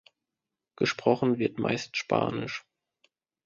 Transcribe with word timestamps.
Gesprochen 0.77 1.37
wird 1.37 1.59
meist 1.59 1.95
Spanisch. 1.95 2.65